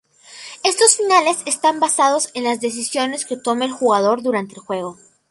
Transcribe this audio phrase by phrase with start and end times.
[0.63, 4.97] Estos finales están basados en las decisiones que tome el jugador durante el juego.